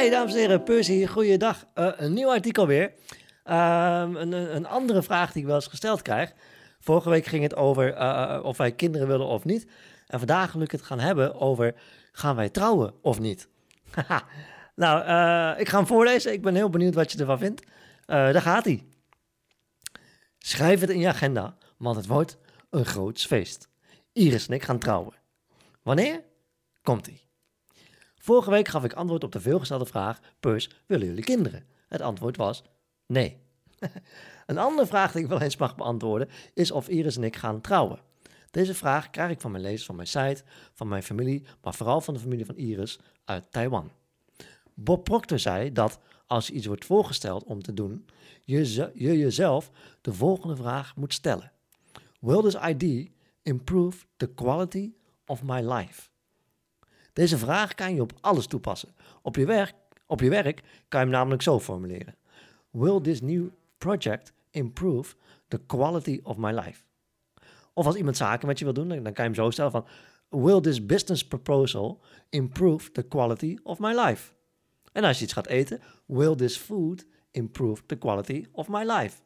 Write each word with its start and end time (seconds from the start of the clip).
Hey 0.00 0.10
dames 0.10 0.32
en 0.32 0.38
heren, 0.38 0.62
Percy, 0.62 1.06
goeiedag. 1.06 1.64
Uh, 1.74 1.90
een 1.96 2.12
nieuw 2.12 2.30
artikel 2.30 2.66
weer. 2.66 2.92
Ehm, 3.44 4.16
een, 4.16 4.32
een, 4.32 4.66
andere 4.66 5.02
vraag 5.02 5.32
die 5.32 5.40
ik 5.40 5.46
wel 5.46 5.56
eens 5.56 5.66
gesteld 5.66 6.02
krijg. 6.02 6.32
Vorige 6.78 7.10
week 7.10 7.26
ging 7.26 7.42
het 7.42 7.54
over 7.54 7.96
uh, 7.96 8.40
of 8.42 8.56
wij 8.56 8.72
kinderen 8.72 9.06
willen 9.06 9.26
of 9.26 9.44
niet. 9.44 9.66
En 10.06 10.18
vandaag 10.18 10.52
wil 10.52 10.62
ik 10.62 10.70
het 10.70 10.82
gaan 10.82 10.98
hebben 10.98 11.40
over 11.40 11.74
gaan 12.12 12.36
wij 12.36 12.48
trouwen 12.48 12.94
of 13.02 13.18
niet. 13.18 13.48
nou, 14.74 14.98
ik 15.58 15.68
ga 15.68 15.76
hem 15.76 15.86
voorlezen. 15.86 16.32
Ik 16.32 16.42
ben 16.42 16.54
heel 16.54 16.70
benieuwd 16.70 16.94
wat 16.94 17.12
je 17.12 17.18
ervan 17.18 17.38
vindt. 17.38 17.62
daar 18.06 18.42
gaat 18.42 18.64
hij. 18.64 18.84
Schrijf 20.38 20.80
het 20.80 20.90
in 20.90 20.98
je 20.98 21.08
agenda, 21.08 21.56
want 21.76 21.96
het 21.96 22.06
wordt 22.06 22.38
een 22.70 22.86
groots 22.86 23.26
feest. 23.26 23.68
Iris 24.12 24.48
en 24.48 24.54
ik 24.54 24.62
gaan 24.62 24.78
trouwen. 24.78 25.14
Wanneer? 25.82 26.22
Komt-ie. 26.82 27.29
Vorige 28.22 28.50
week 28.50 28.68
gaf 28.68 28.84
ik 28.84 28.92
antwoord 28.92 29.24
op 29.24 29.32
de 29.32 29.40
veelgestelde 29.40 29.86
vraag: 29.86 30.20
Pus, 30.40 30.70
willen 30.86 31.06
jullie 31.06 31.24
kinderen? 31.24 31.64
Het 31.88 32.00
antwoord 32.00 32.36
was 32.36 32.62
nee. 33.06 33.38
een 34.46 34.58
andere 34.58 34.86
vraag 34.86 35.12
die 35.12 35.22
ik 35.22 35.28
wel 35.28 35.40
eens 35.40 35.56
mag 35.56 35.76
beantwoorden 35.76 36.28
is 36.54 36.70
of 36.70 36.88
Iris 36.88 37.16
en 37.16 37.24
ik 37.24 37.36
gaan 37.36 37.60
trouwen. 37.60 37.98
Deze 38.50 38.74
vraag 38.74 39.10
krijg 39.10 39.30
ik 39.30 39.40
van 39.40 39.50
mijn 39.50 39.62
lezers 39.62 39.84
van 39.84 39.96
mijn 39.96 40.08
site, 40.08 40.42
van 40.74 40.88
mijn 40.88 41.02
familie, 41.02 41.44
maar 41.62 41.74
vooral 41.74 42.00
van 42.00 42.14
de 42.14 42.20
familie 42.20 42.46
van 42.46 42.56
Iris 42.56 42.98
uit 43.24 43.52
Taiwan. 43.52 43.90
Bob 44.74 45.04
Proctor 45.04 45.38
zei 45.38 45.72
dat 45.72 45.98
als 46.26 46.46
je 46.46 46.52
iets 46.52 46.66
wordt 46.66 46.84
voorgesteld 46.84 47.44
om 47.44 47.62
te 47.62 47.74
doen, 47.74 48.06
je, 48.44 48.90
je 48.94 49.18
jezelf 49.18 49.70
de 50.00 50.12
volgende 50.12 50.56
vraag 50.56 50.96
moet 50.96 51.12
stellen: 51.12 51.52
Will 52.20 52.42
this 52.42 52.54
ID 52.54 53.10
improve 53.42 54.06
the 54.16 54.34
quality 54.34 54.92
of 55.26 55.42
my 55.42 55.60
life? 55.72 56.09
Deze 57.12 57.38
vraag 57.38 57.74
kan 57.74 57.94
je 57.94 58.00
op 58.00 58.12
alles 58.20 58.46
toepassen. 58.46 58.94
Op 59.22 59.36
je, 59.36 59.46
werk, 59.46 59.74
op 60.06 60.20
je 60.20 60.28
werk 60.28 60.62
kan 60.88 61.00
je 61.00 61.06
hem 61.06 61.08
namelijk 61.08 61.42
zo 61.42 61.60
formuleren. 61.60 62.14
Will 62.70 63.00
this 63.00 63.20
new 63.20 63.48
project 63.78 64.32
improve 64.50 65.14
the 65.48 65.60
quality 65.66 66.20
of 66.22 66.36
my 66.36 66.50
life? 66.52 66.82
Of 67.72 67.86
als 67.86 67.94
iemand 67.96 68.16
zaken 68.16 68.46
met 68.46 68.58
je 68.58 68.64
wil 68.64 68.74
doen, 68.74 68.88
dan 68.88 69.02
kan 69.02 69.12
je 69.12 69.22
hem 69.22 69.34
zo 69.34 69.50
stellen 69.50 69.70
van... 69.70 69.86
Will 70.28 70.60
this 70.60 70.86
business 70.86 71.26
proposal 71.26 72.00
improve 72.28 72.90
the 72.92 73.02
quality 73.02 73.58
of 73.62 73.78
my 73.78 73.94
life? 73.94 74.32
En 74.92 75.04
als 75.04 75.18
je 75.18 75.24
iets 75.24 75.32
gaat 75.32 75.46
eten, 75.46 75.80
will 76.06 76.34
this 76.34 76.56
food 76.56 77.06
improve 77.30 77.86
the 77.86 77.96
quality 77.96 78.46
of 78.52 78.68
my 78.68 78.84
life? 78.84 79.22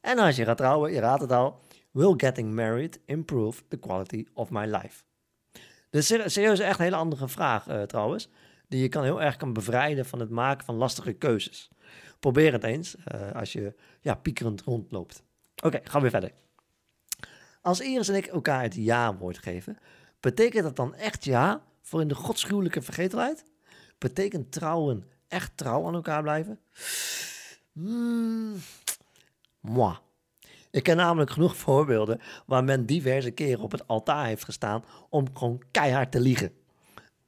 En 0.00 0.18
als 0.18 0.36
je 0.36 0.44
gaat 0.44 0.56
trouwen, 0.56 0.92
je 0.92 1.00
raadt 1.00 1.20
het 1.20 1.32
al, 1.32 1.60
will 1.90 2.14
getting 2.16 2.54
married 2.54 3.00
improve 3.04 3.62
the 3.68 3.76
quality 3.76 4.26
of 4.34 4.50
my 4.50 4.64
life? 4.66 5.02
Is 5.92 6.06
serieus 6.06 6.58
echt 6.58 6.78
een 6.78 6.84
hele 6.84 6.96
andere 6.96 7.28
vraag 7.28 7.68
uh, 7.68 7.82
trouwens. 7.82 8.28
Die 8.68 8.82
je 8.82 8.88
kan 8.88 9.02
heel 9.02 9.22
erg 9.22 9.36
kan 9.36 9.52
bevrijden 9.52 10.06
van 10.06 10.20
het 10.20 10.30
maken 10.30 10.64
van 10.64 10.74
lastige 10.74 11.12
keuzes. 11.12 11.70
Probeer 12.20 12.52
het 12.52 12.64
eens 12.64 12.94
uh, 12.94 13.32
als 13.32 13.52
je 13.52 13.74
ja, 14.00 14.14
piekerend 14.14 14.62
rondloopt. 14.62 15.22
Oké, 15.56 15.66
okay, 15.66 15.80
gaan 15.84 16.02
we 16.02 16.10
weer 16.10 16.20
verder. 16.20 16.32
Als 17.60 17.80
Iris 17.80 18.08
en 18.08 18.14
ik 18.14 18.26
elkaar 18.26 18.62
het 18.62 18.74
ja-woord 18.74 19.38
geven, 19.38 19.78
betekent 20.20 20.62
dat 20.62 20.76
dan 20.76 20.94
echt 20.94 21.24
ja 21.24 21.62
voor 21.82 22.00
in 22.00 22.08
de 22.08 22.14
godschuwelijke 22.14 22.82
vergetelheid? 22.82 23.44
Betekent 23.98 24.52
trouwen 24.52 25.10
echt 25.28 25.56
trouw 25.56 25.86
aan 25.86 25.94
elkaar 25.94 26.22
blijven? 26.22 26.60
Moi. 29.60 29.96
Ik 30.72 30.82
ken 30.82 30.96
namelijk 30.96 31.30
genoeg 31.30 31.56
voorbeelden 31.56 32.20
waar 32.46 32.64
men 32.64 32.86
diverse 32.86 33.30
keren 33.30 33.62
op 33.62 33.72
het 33.72 33.86
altaar 33.86 34.26
heeft 34.26 34.44
gestaan 34.44 34.84
om 35.08 35.26
gewoon 35.36 35.62
keihard 35.70 36.12
te 36.12 36.20
liegen. 36.20 36.52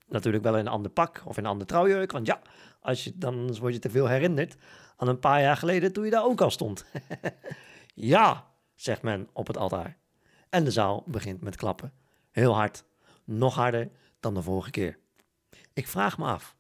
Natuurlijk 0.09 0.45
wel 0.45 0.55
in 0.55 0.67
een 0.67 0.73
ander 0.73 0.91
pak 0.91 1.23
of 1.25 1.37
in 1.37 1.45
een 1.45 1.51
ander 1.51 1.67
trouwjurk, 1.67 2.13
want 2.13 2.27
ja, 2.27 2.41
als 2.81 3.05
je, 3.05 3.13
dan 3.15 3.57
word 3.59 3.73
je 3.73 3.79
te 3.79 3.91
veel 3.91 4.09
herinnerd 4.09 4.57
aan 4.97 5.09
een 5.09 5.19
paar 5.19 5.41
jaar 5.41 5.57
geleden 5.57 5.93
toen 5.93 6.05
je 6.05 6.11
daar 6.11 6.25
ook 6.25 6.41
al 6.41 6.51
stond. 6.51 6.85
ja, 8.13 8.51
zegt 8.75 9.03
men 9.03 9.29
op 9.33 9.47
het 9.47 9.57
altaar. 9.57 9.97
En 10.49 10.65
de 10.65 10.71
zaal 10.71 11.03
begint 11.07 11.41
met 11.41 11.57
klappen. 11.57 11.93
Heel 12.31 12.55
hard, 12.55 12.85
nog 13.25 13.55
harder 13.55 13.91
dan 14.21 14.35
de 14.35 14.43
vorige 14.43 14.71
keer. 14.71 14.99
Ik 15.73 15.89
vraag 15.89 16.19
me 16.19 16.25
af, 16.25 16.57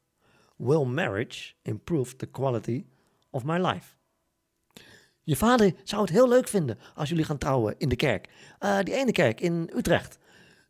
will 0.56 0.84
marriage 0.84 1.54
improve 1.62 2.16
the 2.16 2.26
quality 2.26 2.86
of 3.30 3.44
my 3.44 3.66
life? 3.66 3.94
Je 5.24 5.36
vader 5.36 5.72
zou 5.84 6.02
het 6.02 6.10
heel 6.10 6.28
leuk 6.28 6.48
vinden 6.48 6.78
als 6.94 7.08
jullie 7.08 7.24
gaan 7.24 7.38
trouwen 7.38 7.74
in 7.78 7.88
de 7.88 7.96
kerk. 7.96 8.28
Uh, 8.60 8.78
die 8.78 8.94
ene 8.94 9.12
kerk 9.12 9.40
in 9.40 9.70
Utrecht. 9.76 10.18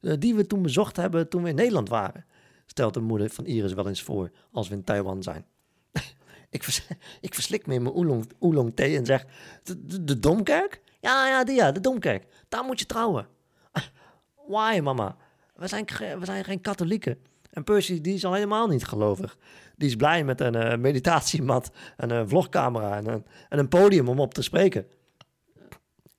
Uh, 0.01 0.15
die 0.19 0.35
we 0.35 0.47
toen 0.47 0.63
bezocht 0.63 0.97
hebben 0.97 1.29
toen 1.29 1.43
we 1.43 1.49
in 1.49 1.55
Nederland 1.55 1.89
waren. 1.89 2.25
Stelt 2.67 2.95
de 2.95 3.01
moeder 3.01 3.31
van 3.31 3.47
Iris 3.47 3.73
wel 3.73 3.89
eens 3.89 4.03
voor 4.03 4.31
als 4.53 4.69
we 4.69 4.75
in 4.75 4.85
Taiwan 4.85 5.23
zijn. 5.23 5.47
ik, 6.51 6.83
ik 7.21 7.35
verslik 7.35 7.67
me 7.67 7.75
in 7.75 7.83
mijn 7.83 7.95
oolong, 7.95 8.31
oolong 8.39 8.77
thee 8.77 8.97
en 8.97 9.07
zeg... 9.07 9.25
De, 9.63 10.05
de, 10.05 10.19
Domkerk? 10.19 10.81
Ja, 11.01 11.29
ja, 11.29 11.45
die, 11.45 11.55
ja, 11.55 11.73
de 11.73 11.81
Domkerk. 11.81 12.27
Daar 12.49 12.65
moet 12.65 12.79
je 12.79 12.87
trouwen. 12.87 13.29
Why, 14.49 14.81
mama? 14.83 15.17
We 15.55 15.69
zijn, 15.69 15.85
we 16.19 16.25
zijn 16.25 16.45
geen 16.45 16.61
katholieken. 16.61 17.19
En 17.55 17.65
Percy, 17.65 18.01
die 18.01 18.15
is 18.15 18.25
al 18.25 18.33
helemaal 18.33 18.67
niet 18.67 18.85
gelovig. 18.85 19.39
Die 19.77 19.89
is 19.89 19.97
blij 19.97 20.25
met 20.25 20.41
een 20.41 20.57
uh, 20.57 20.77
meditatiemat, 20.77 21.71
en 21.97 22.11
een 22.11 22.29
vlogcamera 22.29 22.97
en 22.97 23.07
een, 23.07 23.27
en 23.49 23.59
een 23.59 23.69
podium 23.69 24.09
om 24.09 24.21
op 24.21 24.35
te 24.35 24.43
spreken. 24.43 24.87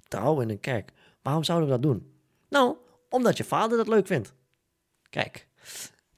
Trouwen 0.07 0.43
in 0.43 0.49
een 0.49 0.59
kerk. 0.59 0.91
Waarom 1.21 1.43
zouden 1.43 1.67
we 1.67 1.73
dat 1.73 1.83
doen? 1.83 2.13
Nou, 2.49 2.75
omdat 3.09 3.37
je 3.37 3.43
vader 3.43 3.77
dat 3.77 3.87
leuk 3.87 4.07
vindt. 4.07 4.33
Kijk, 5.09 5.47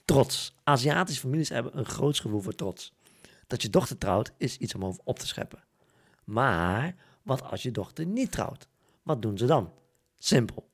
trots. 0.05 0.55
Aziatische 0.63 1.21
families 1.21 1.49
hebben 1.49 1.77
een 1.77 1.85
groot 1.85 2.19
gevoel 2.19 2.41
voor 2.41 2.55
trots. 2.55 2.93
Dat 3.47 3.61
je 3.61 3.69
dochter 3.69 3.97
trouwt 3.97 4.31
is 4.37 4.57
iets 4.57 4.75
om 4.75 4.85
over 4.85 5.01
op 5.03 5.19
te 5.19 5.27
scheppen. 5.27 5.63
Maar 6.23 6.95
wat 7.23 7.43
als 7.43 7.63
je 7.63 7.71
dochter 7.71 8.05
niet 8.05 8.31
trouwt? 8.31 8.67
Wat 9.03 9.21
doen 9.21 9.37
ze 9.37 9.45
dan? 9.45 9.73
Simpel. 10.17 10.69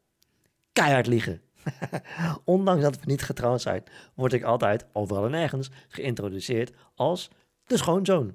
Keihard 0.74 1.08
liegen. 1.08 1.42
Ondanks 2.44 2.84
dat 2.84 3.00
we 3.00 3.06
niet 3.06 3.24
getrouwd 3.24 3.62
zijn, 3.62 3.84
word 4.13 4.34
ik 4.34 4.44
altijd, 4.44 4.85
overal 4.94 5.25
en 5.25 5.34
ergens, 5.34 5.69
geïntroduceerd 5.88 6.72
als 6.96 7.29
de 7.66 7.78
schoonzoon. 7.78 8.34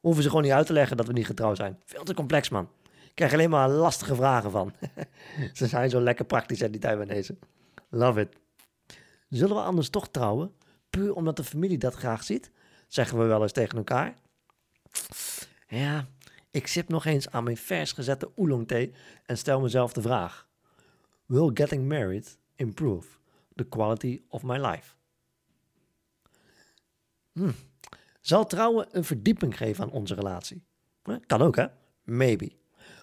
Hoeven 0.00 0.22
ze 0.22 0.28
gewoon 0.28 0.44
niet 0.44 0.52
uit 0.52 0.66
te 0.66 0.72
leggen 0.72 0.96
dat 0.96 1.06
we 1.06 1.12
niet 1.12 1.26
getrouwd 1.26 1.56
zijn. 1.56 1.80
Veel 1.84 2.04
te 2.04 2.14
complex, 2.14 2.48
man. 2.48 2.68
Ik 2.82 3.14
krijg 3.14 3.32
alleen 3.32 3.50
maar 3.50 3.68
lastige 3.68 4.14
vragen 4.14 4.50
van. 4.50 4.72
ze 5.52 5.66
zijn 5.66 5.90
zo 5.90 6.00
lekker 6.00 6.24
praktisch, 6.24 6.60
hè, 6.60 6.70
die 6.70 6.80
Taiwanese. 6.80 7.36
Love 7.90 8.20
it. 8.20 8.36
Zullen 9.28 9.56
we 9.56 9.62
anders 9.62 9.88
toch 9.88 10.08
trouwen? 10.08 10.52
Puur 10.90 11.14
omdat 11.14 11.36
de 11.36 11.44
familie 11.44 11.78
dat 11.78 11.94
graag 11.94 12.24
ziet? 12.24 12.50
Zeggen 12.88 13.18
we 13.18 13.24
wel 13.24 13.42
eens 13.42 13.52
tegen 13.52 13.78
elkaar. 13.78 14.14
Ja, 15.66 16.06
ik 16.50 16.66
sip 16.66 16.88
nog 16.88 17.04
eens 17.04 17.30
aan 17.30 17.44
mijn 17.44 17.56
vers 17.56 17.92
gezette 17.92 18.30
oolong 18.36 18.68
thee 18.68 18.94
en 19.26 19.38
stel 19.38 19.60
mezelf 19.60 19.92
de 19.92 20.02
vraag. 20.02 20.48
Will 21.26 21.50
getting 21.54 21.88
married 21.88 22.38
improve 22.56 23.06
the 23.54 23.64
quality 23.64 24.22
of 24.28 24.42
my 24.42 24.58
life. 24.66 24.94
Hm. 27.32 27.50
Zal 28.20 28.46
trouwen 28.46 28.86
een 28.90 29.04
verdieping 29.04 29.56
geven 29.56 29.84
aan 29.84 29.90
onze 29.90 30.14
relatie? 30.14 30.64
Kan 31.26 31.42
ook, 31.42 31.56
hè? 31.56 31.66
Maybe. 32.02 32.52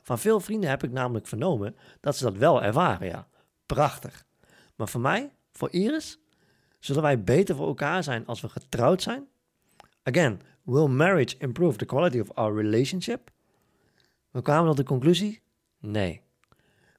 Van 0.03 0.19
veel 0.19 0.39
vrienden 0.39 0.69
heb 0.69 0.83
ik 0.83 0.91
namelijk 0.91 1.27
vernomen 1.27 1.75
dat 1.99 2.17
ze 2.17 2.23
dat 2.23 2.35
wel 2.35 2.63
ervaren, 2.63 3.07
ja. 3.07 3.27
Prachtig. 3.65 4.25
Maar 4.75 4.87
voor 4.87 5.01
mij, 5.01 5.31
voor 5.51 5.71
Iris, 5.71 6.19
zullen 6.79 7.01
wij 7.01 7.23
beter 7.23 7.55
voor 7.55 7.67
elkaar 7.67 8.03
zijn 8.03 8.25
als 8.25 8.41
we 8.41 8.49
getrouwd 8.49 9.01
zijn? 9.01 9.27
Again, 10.03 10.41
will 10.63 10.87
marriage 10.87 11.37
improve 11.37 11.77
the 11.77 11.85
quality 11.85 12.19
of 12.19 12.31
our 12.31 12.55
relationship? 12.55 13.31
We 14.31 14.41
kwamen 14.41 14.67
tot 14.67 14.77
de 14.77 14.83
conclusie: 14.83 15.41
nee. 15.79 16.21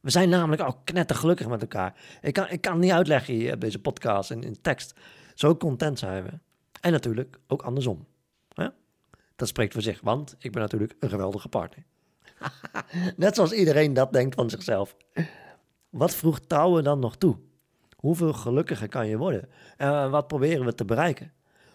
We 0.03 0.11
zijn 0.11 0.29
namelijk 0.29 0.63
ook 0.63 0.79
knettergelukkig 0.85 1.49
met 1.49 1.61
elkaar. 1.61 1.95
Ik 2.21 2.33
kan, 2.33 2.49
ik 2.49 2.61
kan 2.61 2.79
niet 2.79 2.91
uitleggen 2.91 3.35
hier 3.35 3.59
deze 3.59 3.79
podcast 3.79 4.31
en 4.31 4.43
in 4.43 4.61
tekst. 4.61 4.95
Zo 5.35 5.57
content 5.57 5.99
zijn 5.99 6.25
we. 6.25 6.31
En 6.81 6.93
natuurlijk 6.93 7.39
ook 7.47 7.63
andersom. 7.63 8.07
Dat 9.43 9.51
spreekt 9.51 9.73
voor 9.73 9.83
zich, 9.83 10.01
want 10.01 10.37
ik 10.39 10.53
ben 10.53 10.63
natuurlijk 10.63 10.95
een 10.99 11.09
geweldige 11.09 11.49
partner. 11.49 11.85
Net 13.17 13.35
zoals 13.35 13.53
iedereen 13.53 13.95
dat 13.95 14.13
denkt 14.13 14.35
van 14.35 14.51
zichzelf. 14.51 14.97
Wat 15.91 16.15
vroeg 16.15 16.39
trouwen 16.39 16.85
dan 16.85 16.99
nog 16.99 17.17
toe? 17.17 17.37
Hoeveel 17.97 18.33
gelukkiger 18.33 18.89
kan 18.89 19.07
je 19.09 19.17
worden? 19.17 19.49
En 19.77 20.11
wat 20.11 20.27
proberen 20.27 20.65
we 20.65 20.75
te 20.75 20.85
bereiken? 20.85 21.33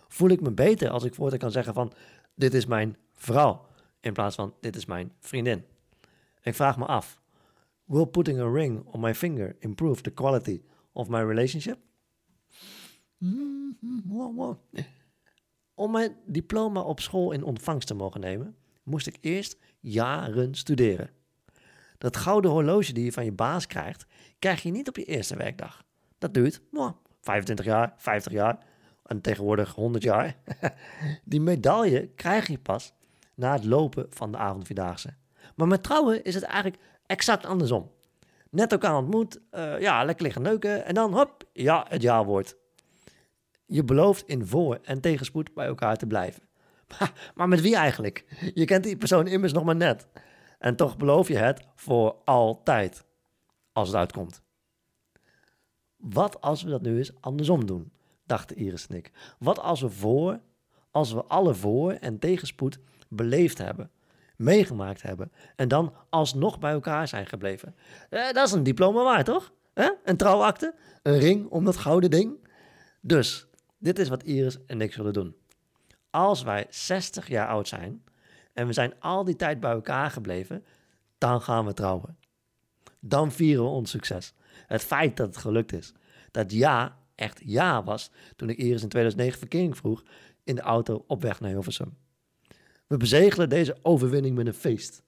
Voel 0.07 0.29
ik 0.29 0.41
me 0.41 0.51
beter 0.51 0.89
als 0.89 1.03
ik 1.03 1.15
voortaan 1.15 1.39
kan 1.39 1.51
zeggen 1.51 1.73
van... 1.73 1.93
dit 2.35 2.53
is 2.53 2.65
mijn 2.65 2.97
vrouw, 3.13 3.65
in 3.99 4.13
plaats 4.13 4.35
van 4.35 4.53
dit 4.59 4.75
is 4.75 4.85
mijn 4.85 5.11
vriendin? 5.19 5.65
Ik 6.41 6.55
vraag 6.55 6.77
me 6.77 6.85
af, 6.85 7.19
Will 7.87 8.05
putting 8.05 8.39
a 8.39 8.49
ring 8.49 8.85
on 8.85 8.99
my 8.99 9.13
finger 9.13 9.55
improve 9.59 10.01
the 10.01 10.11
quality 10.11 10.61
of 10.91 11.09
my 11.09 11.21
relationship? 11.21 11.77
Om 15.73 15.91
mijn 15.91 16.15
diploma 16.25 16.81
op 16.81 16.99
school 16.99 17.31
in 17.31 17.43
ontvangst 17.43 17.87
te 17.87 17.93
mogen 17.93 18.21
nemen, 18.21 18.55
moest 18.83 19.07
ik 19.07 19.17
eerst 19.21 19.57
jaren 19.79 20.55
studeren. 20.55 21.09
Dat 21.97 22.17
gouden 22.17 22.51
horloge 22.51 22.93
die 22.93 23.03
je 23.03 23.11
van 23.11 23.25
je 23.25 23.31
baas 23.31 23.67
krijgt, 23.67 24.05
krijg 24.39 24.63
je 24.63 24.71
niet 24.71 24.87
op 24.87 24.95
je 24.95 25.05
eerste 25.05 25.35
werkdag. 25.35 25.83
Dat 26.17 26.33
duurt 26.33 26.61
25 27.21 27.65
jaar, 27.65 27.93
50 27.97 28.31
jaar. 28.31 28.65
en 29.03 29.21
tegenwoordig 29.21 29.73
100 29.73 30.03
jaar, 30.03 30.37
die 31.23 31.41
medaille 31.41 32.07
krijg 32.07 32.47
je 32.47 32.59
pas 32.59 32.93
na 33.35 33.53
het 33.53 33.63
lopen 33.63 34.07
van 34.09 34.31
de 34.31 34.37
avondvierdaagse. 34.37 35.13
Maar 35.57 35.67
met 35.67 35.83
trouwen 35.83 36.23
is 36.23 36.33
het 36.35 36.43
eigenlijk 36.43 36.81
exact 37.05 37.45
andersom. 37.45 37.91
Net 38.49 38.71
elkaar 38.71 38.97
ontmoet, 38.97 39.39
uh, 39.51 39.79
ja, 39.79 40.03
lekker 40.03 40.23
liggen 40.23 40.41
neuken 40.41 40.85
en 40.85 40.93
dan 40.93 41.13
hop, 41.13 41.43
ja, 41.53 41.85
het 41.89 42.01
jaarwoord. 42.01 42.55
Je 43.65 43.83
belooft 43.83 44.27
in 44.27 44.45
voor- 44.45 44.79
en 44.83 45.01
tegenspoed 45.01 45.53
bij 45.53 45.67
elkaar 45.67 45.97
te 45.97 46.05
blijven. 46.07 46.43
Maar 47.35 47.47
met 47.47 47.61
wie 47.61 47.75
eigenlijk? 47.75 48.25
Je 48.53 48.65
kent 48.65 48.83
die 48.83 48.97
persoon 48.97 49.27
immers 49.27 49.53
nog 49.53 49.63
maar 49.63 49.75
net. 49.75 50.07
En 50.59 50.75
toch 50.75 50.97
beloof 50.97 51.27
je 51.27 51.37
het 51.37 51.67
voor 51.75 52.15
altijd, 52.25 53.03
als 53.71 53.87
het 53.87 53.97
uitkomt. 53.97 54.41
Wat 55.97 56.41
als 56.41 56.63
we 56.63 56.69
dat 56.69 56.81
nu 56.81 56.97
eens 56.97 57.11
andersom 57.19 57.65
doen, 57.65 57.91
dachten 58.25 58.55
Iris 58.57 58.81
en. 58.81 59.11
Wat 59.39 59.59
als 59.59 59.81
we 59.81 59.89
voor, 59.89 60.39
als 60.91 61.13
we 61.13 61.23
alle 61.23 61.53
voor- 61.53 61.91
en 61.91 62.19
tegenspoed 62.19 62.79
beleefd 63.09 63.57
hebben, 63.57 63.91
meegemaakt 64.37 65.01
hebben 65.01 65.31
en 65.55 65.67
dan 65.67 65.93
alsnog 66.09 66.59
bij 66.59 66.71
elkaar 66.71 67.07
zijn 67.07 67.25
gebleven? 67.25 67.75
Eh, 68.09 68.31
dat 68.31 68.47
is 68.47 68.53
een 68.53 68.63
diploma 68.63 69.03
waard, 69.03 69.25
toch? 69.25 69.51
Eh? 69.73 69.89
Een 70.03 70.17
trouwakte, 70.17 70.75
een 71.03 71.19
ring 71.19 71.47
om 71.49 71.65
dat 71.65 71.77
gouden 71.77 72.09
ding. 72.09 72.47
Dus, 73.01 73.47
dit 73.77 73.99
is 73.99 74.09
wat 74.09 74.23
Iris 74.23 74.65
en 74.65 74.81
ik 74.81 74.93
zullen 74.93 75.13
doen. 75.13 75.35
Als 76.09 76.43
wij 76.43 76.65
60 76.69 77.27
jaar 77.27 77.47
oud 77.47 77.67
zijn 77.67 78.03
en 78.53 78.67
we 78.67 78.73
zijn 78.73 78.93
al 78.99 79.23
die 79.23 79.35
tijd 79.35 79.59
bij 79.59 79.71
elkaar 79.71 80.11
gebleven, 80.11 80.65
dan 81.17 81.41
gaan 81.41 81.65
we 81.65 81.73
trouwen. 81.73 82.17
Dan 82.99 83.31
vieren 83.31 83.63
we 83.63 83.69
ons 83.69 83.89
succes. 83.89 84.33
Het 84.67 84.81
feit 84.81 85.17
dat 85.17 85.27
het 85.27 85.37
gelukt 85.37 85.73
is. 85.73 85.93
Dat 86.31 86.51
ja 86.51 86.97
echt 87.15 87.41
ja 87.45 87.83
was 87.83 88.11
toen 88.35 88.49
ik 88.49 88.57
Iris 88.57 88.83
in 88.83 88.89
2009 88.89 89.39
verkering 89.39 89.77
vroeg 89.77 90.03
in 90.43 90.55
de 90.55 90.61
auto 90.61 91.03
op 91.07 91.21
weg 91.21 91.39
naar 91.39 91.49
Hilversum. 91.49 91.97
We 92.87 92.97
bezegelen 92.97 93.49
deze 93.49 93.77
overwinning 93.81 94.35
met 94.35 94.47
een 94.47 94.53
feest. 94.53 95.03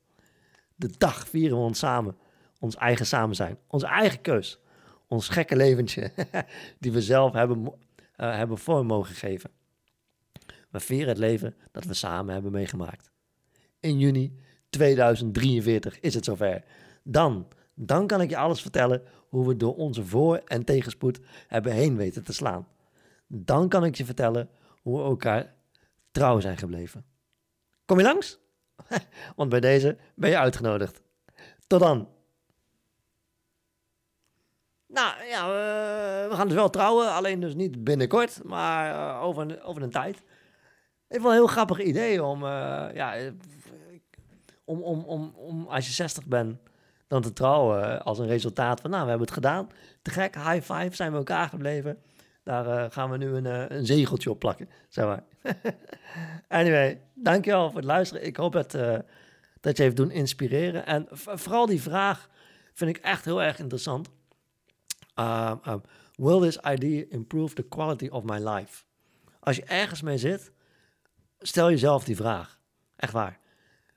De 0.76 0.90
dag 0.98 1.28
vieren 1.28 1.58
we 1.58 1.64
ons 1.64 1.80
samen. 1.80 2.18
Ons 2.60 2.76
eigen 2.76 3.06
samen 3.06 3.36
zijn. 3.36 3.58
Onze 3.68 3.86
eigen 3.88 4.22
keus. 4.22 4.60
Ons 5.08 5.30
gekke 5.30 5.56
leventje 5.56 6.12
die 6.80 6.92
we 6.92 7.02
zelf 7.02 7.34
hebben, 7.34 7.64
uh, 7.64 7.72
hebben 8.16 8.58
vorm 8.58 8.88
mogen 8.88 9.16
geven. 9.16 9.52
We 10.70 10.80
vieren 10.80 11.08
het 11.08 11.18
leven 11.18 11.56
dat 11.72 11.84
we 11.84 11.94
samen 11.94 12.34
hebben 12.34 12.52
meegemaakt. 12.52 13.12
In 13.80 14.00
juni 14.00 14.40
2043 14.70 16.00
is 16.00 16.14
het 16.14 16.26
zover. 16.26 16.64
Dan, 17.04 17.48
dan 17.74 18.08
kan 18.08 18.22
ik 18.22 18.30
je 18.30 18.38
alles 18.38 18.62
vertellen 18.62 19.04
hoe 19.30 19.48
we 19.48 19.56
door 19.56 19.76
onze 19.76 20.06
voor- 20.06 20.42
en 20.46 20.64
tegenspoed 20.64 21.20
hebben 21.48 21.72
heen 21.72 21.96
weten 21.96 22.24
te 22.24 22.34
slaan. 22.34 22.68
Dan 23.28 23.70
kan 23.70 23.86
ik 23.86 23.96
je 23.96 24.06
vertellen 24.06 24.50
hoe 24.82 24.98
we 24.98 25.04
elkaar 25.04 25.54
trouw 26.12 26.40
zijn 26.40 26.58
gebleven. 26.58 27.06
Kom 27.90 27.98
je 27.98 28.04
langs? 28.04 28.40
Want 29.36 29.50
bij 29.50 29.60
deze 29.60 29.98
ben 30.16 30.30
je 30.30 30.38
uitgenodigd. 30.38 31.02
Tot 31.68 31.80
dan. 31.80 32.10
Nou 34.88 35.24
ja, 35.24 35.48
we 36.30 36.36
gaan 36.36 36.48
dus 36.48 36.56
wel 36.56 36.70
trouwen, 36.70 37.12
alleen 37.14 37.40
dus 37.40 37.54
niet 37.54 37.84
binnenkort, 37.84 38.44
maar 38.44 38.94
uh, 38.94 39.24
over, 39.24 39.42
een, 39.42 39.62
over 39.62 39.82
een 39.82 39.90
tijd. 39.90 40.24
Ik 41.08 41.20
wel 41.20 41.30
een 41.30 41.38
heel 41.38 41.48
grappig 41.48 41.80
idee 41.80 42.24
om, 42.24 42.44
uh, 42.44 42.86
ja, 42.94 43.16
om, 44.64 44.82
om, 44.82 45.04
om, 45.04 45.34
om 45.36 45.68
als 45.68 45.86
je 45.88 45.94
60 45.94 46.26
bent, 46.26 46.58
dan 47.08 47.22
te 47.22 47.34
trouwen 47.34 48.04
als 48.04 48.20
een 48.20 48.28
resultaat 48.28 48.82
van, 48.82 48.90
nou, 48.90 49.04
we 49.04 49.10
hebben 49.10 49.28
het 49.28 49.36
gedaan. 49.36 49.70
Te 50.02 50.12
gek, 50.12 50.36
high 50.36 50.74
five, 50.74 50.96
zijn 50.96 51.12
we 51.12 51.18
elkaar 51.18 51.50
gebleven. 51.50 52.02
Daar 52.50 52.68
uh, 52.68 52.86
gaan 52.92 53.10
we 53.10 53.18
nu 53.18 53.36
een, 53.36 53.46
uh, 53.46 53.78
een 53.78 53.86
zegeltje 53.86 54.30
op 54.30 54.40
plakken, 54.40 54.70
zeg 54.88 55.06
maar. 55.06 55.24
anyway, 56.48 57.02
dankjewel 57.14 57.68
voor 57.68 57.76
het 57.76 57.86
luisteren. 57.86 58.26
Ik 58.26 58.36
hoop 58.36 58.52
dat, 58.54 58.74
uh, 58.74 58.98
dat 59.60 59.78
je 59.78 59.84
heeft 59.84 59.96
doen 59.96 60.12
inspireren. 60.12 60.86
En 60.86 61.08
vooral 61.12 61.66
die 61.66 61.82
vraag 61.82 62.30
vind 62.74 62.96
ik 62.96 63.04
echt 63.04 63.26
heel 63.26 63.42
erg 63.42 63.60
interessant. 63.60 64.10
Um, 65.16 65.82
will 66.16 66.40
this 66.40 66.58
idea 66.58 67.04
improve 67.10 67.54
the 67.54 67.64
quality 67.64 68.08
of 68.08 68.24
my 68.24 68.38
life? 68.50 68.84
Als 69.40 69.56
je 69.56 69.64
ergens 69.64 70.02
mee 70.02 70.18
zit, 70.18 70.52
stel 71.40 71.70
jezelf 71.70 72.04
die 72.04 72.16
vraag. 72.16 72.60
Echt 72.96 73.14
waar. 73.14 73.40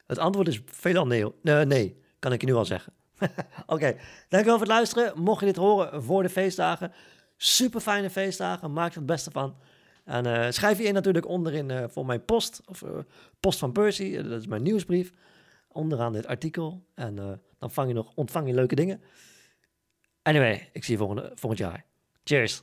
Het 0.06 0.19
antwoord 0.19 0.48
is 0.48 0.60
veelal 0.66 1.06
nee. 1.06 1.25
Nee, 1.43 2.02
kan 2.19 2.32
ik 2.32 2.40
je 2.40 2.46
nu 2.46 2.55
al 2.55 2.64
zeggen. 2.64 2.93
Oké, 3.66 3.96
dankjewel 4.28 4.58
voor 4.58 4.66
het 4.66 4.76
luisteren. 4.76 5.20
Mocht 5.20 5.40
je 5.40 5.46
dit 5.46 5.56
horen 5.56 6.02
voor 6.02 6.22
de 6.22 6.28
feestdagen, 6.28 6.93
super 7.42 7.80
fijne 7.80 8.10
feestdagen. 8.10 8.72
Maak 8.72 8.90
er 8.90 8.96
het 8.96 9.06
beste 9.06 9.30
van. 9.30 9.56
En 10.04 10.26
uh, 10.26 10.50
schrijf 10.50 10.78
je 10.78 10.84
in 10.84 10.94
natuurlijk 10.94 11.28
onderin 11.28 11.70
uh, 11.70 11.84
voor 11.88 12.06
mijn 12.06 12.24
post, 12.24 12.62
of 12.66 12.82
uh, 12.82 12.90
post 13.40 13.58
van 13.58 13.72
Percy, 13.72 14.16
dat 14.16 14.40
is 14.40 14.46
mijn 14.46 14.62
nieuwsbrief, 14.62 15.12
onderaan 15.68 16.12
dit 16.12 16.26
artikel. 16.26 16.86
En 16.94 17.14
dan 17.58 17.70
vang 17.70 17.88
je 17.88 17.94
nog, 17.94 18.12
ontvang 18.14 18.46
je 18.46 18.54
leuke 18.54 18.74
dingen. 18.74 19.02
Anyway, 20.22 20.68
ik 20.72 20.84
zie 20.84 20.92
je 20.92 20.98
volgende, 20.98 21.32
volgend 21.34 21.58
jaar. 21.58 21.84
Cheers! 22.24 22.62